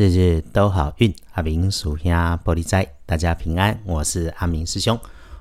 [0.00, 3.78] 日日都好运，阿明属下玻璃斋，大家平安。
[3.84, 4.98] 我是阿明师兄，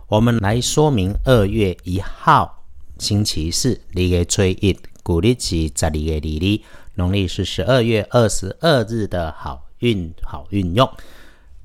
[0.09, 2.61] 我们来说明二月一号
[2.97, 6.61] 星期四，立月初一，古历是十二月二日，
[6.95, 10.89] 农历是十二月二十二日的好运好运用。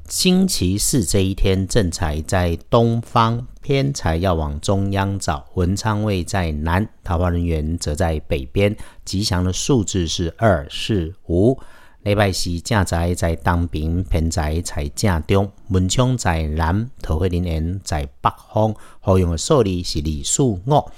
[0.08, 8.76] 星期四这一天，正财在东方，偏财要往中央找，文昌位在南，桃花人员则在北边。
[9.04, 11.58] 吉祥的数字是二、四、五。
[12.04, 18.74] 礼拜四正在在东边，偏在在正中，文昌在南，桃花林园在北方。
[19.00, 20.90] 好用的数字是李数五。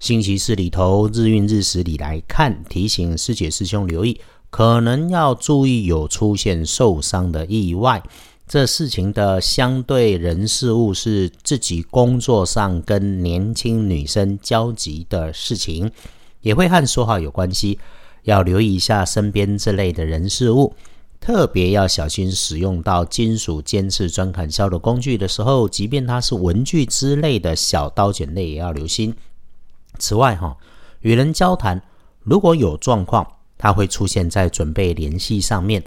[0.00, 8.02] 星期四里头，日运日时里来看，提醒师姐师兄留意，可能要注意有出现受伤的意外。
[8.48, 15.92] 这事情的相对人事物是自己工作上跟年轻女生交集的事情，
[16.40, 17.78] 也会和说话有关系。
[18.24, 20.74] 要留意一下身边这类的人事物，
[21.20, 29.14] 特别要小心使用到金属尖刺钻砍削的工具的时候，即便它是文具之类的小刀剪类，也要留心。
[29.98, 30.56] 此外，哈，
[31.00, 31.80] 与人交谈
[32.22, 33.26] 如果有状况，
[33.56, 35.82] 它会出现在准备联系上面。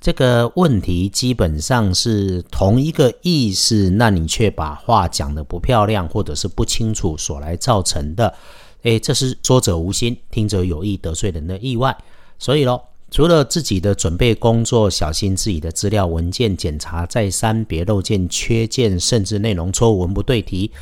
[0.00, 8.34] 这个问题基本上是同一个意思，那你却把话讲得不漂亮或者是不清楚所来造成的。
[8.82, 11.96] 诶，这是说者无心，听者有意，得罪人的意外。
[12.38, 20.72] 所以咯，除了自己的准备工作，小心自己的资料文件检查再三，别漏件、缺件，甚至内容错误、文不对题，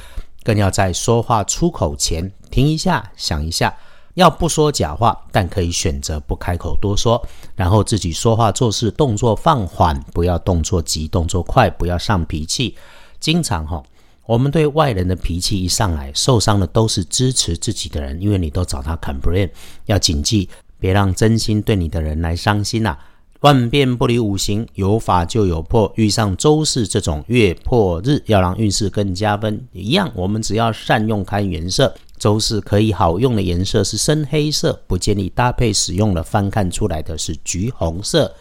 [0.42, 3.76] 更要在说话出口前停一下，想一下，
[4.14, 7.22] 要不说假话，但可以选择不开口多说，
[7.54, 12.74] 然后自己说话做事动作放缓，不要动作急，动作快，不要上脾气，
[13.18, 13.82] 经常哈。
[14.26, 19.50] 我们对外人的脾气一上来，受伤的都是支持自己的人，因为你都找他砍不厌。
[19.86, 22.96] 要谨记，别让真心对你的人来伤心呐。
[23.40, 25.90] 万变不离五行，有法就有破。
[25.96, 29.66] 遇上周四这种月破日，要让运势更加分。
[29.72, 36.22] 一样，我们只要善用看颜色，周四可以好用的颜色是深黑色，不建议搭配使用的。
[36.22, 38.32] 翻看出来的是橘红色。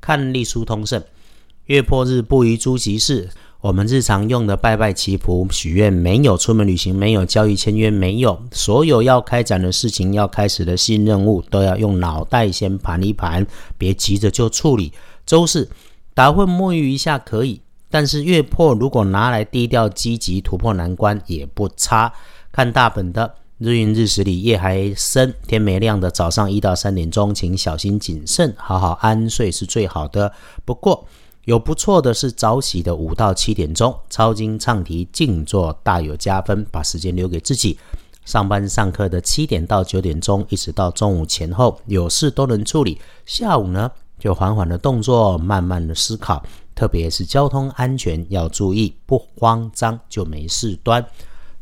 [0.00, 1.04] 看隶书通胜，
[1.66, 3.28] 月破日不宜诸吉事。
[3.60, 14.90] 我们日常用的拜拜祈福许愿没有，出门旅行没有，交易签约没有，所有要开展的事情，要开始的新任务，都要用脑袋先盘一盘，别急着就处理。
[15.26, 15.68] 周四
[16.14, 17.60] 打混沐浴一下可以，
[17.90, 22.10] 但是月破如果拿来低调积极突破难关也不差。
[22.50, 30.32] 看大本的日运日时里夜还深，天没亮的早上一到三点钟，请小心谨慎，好好安睡是最好的。
[30.64, 31.06] 不过。
[31.44, 37.78] 有不错的是早起的五到七点钟，抄经唱题静坐大有加分，把时间留给自己。
[38.26, 43.00] 上班上课的七点到九点钟，一直到中午前后，有事都能处理。
[43.24, 51.04] 下午呢，就缓缓的动作，慢慢的思考，特别是交通安全要注意，不慌张就没事端。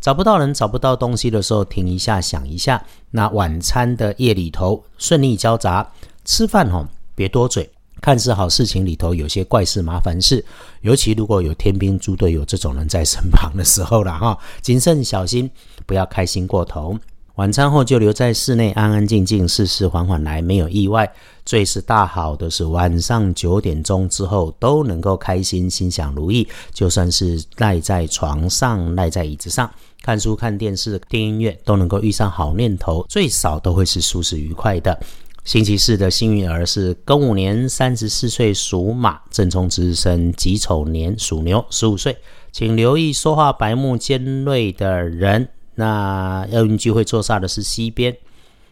[0.01, 2.85] 找不到人、找不到东西的时候，停一下想一下。
[3.13, 5.93] 那晚餐的夜里头顺利交杂，
[6.25, 7.71] 吃饭吼别多嘴。
[8.01, 10.45] 看似好事情里头有些怪事麻烦事，
[10.83, 15.51] 尤其如果有天兵猪队友这种人在身旁的时候了哈，谨慎小心，
[15.87, 16.99] 不要开心过头。
[17.37, 21.09] 晚餐后就留在室内，安安静静，事事缓缓来，没有意外。
[21.45, 26.49] 最是大好的是晚上九点钟之后都能够开心，心想如意。
[26.73, 29.71] 就算是赖在床上、赖在椅子上
[30.03, 35.01] 看书、看电视、听音乐，都能够遇上好念头，最少都会是舒适愉快的。
[35.49, 42.15] 星期四的幸运儿是庚午年三十四岁属马，正冲值日生己丑年属牛十五岁，
[42.53, 45.49] 请留意说话白目尖锐的人。
[45.75, 48.15] 那要运聚会坐煞的是西边，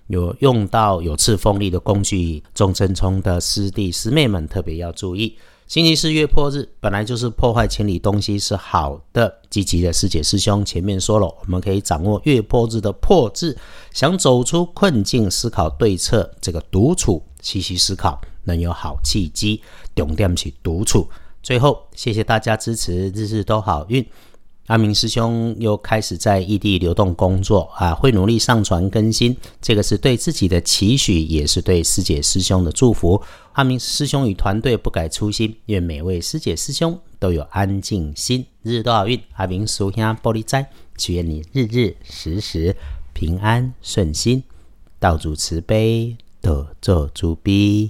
[0.09, 5.37] 有用到有刺锋利的工具，中正冲的师弟师妹们特别要注意。
[5.67, 13.59] 星期四月破日，本来就是破坏清理东西是好的，积极的师姐师兄前面说了，我们可以掌握月破日的破字，
[13.93, 19.61] 想走出困境，思考对策，这个独处细细思考，能有好契机。
[19.97, 21.09] 重点起独处。
[21.43, 24.07] 最后，谢谢大家支持，日日都好运。
[24.67, 29.37] 阿明师兄又开始在异地流动工作啊，会努力上传更新。
[29.63, 33.23] 这个是对自己的期许，也是对师姐师兄的祝福。
[33.53, 39.21] 阿明师兄与团队不改初心，愿每位师姐师兄都有安静心，日日都好运。
[39.35, 42.75] 阿明叔兄玻璃斋，祈愿你日日时时
[43.13, 44.43] 平安顺心，
[44.99, 47.89] 道主慈悲，得做主逼。